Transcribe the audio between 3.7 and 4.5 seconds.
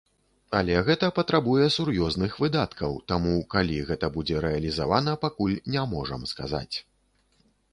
гэта будзе